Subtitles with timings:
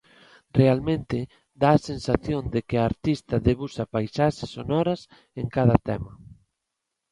[0.59, 1.17] Realmente
[1.61, 5.01] dá a sensación de que a artista debuxa paisaxes sonoras
[5.41, 6.11] en cada tema.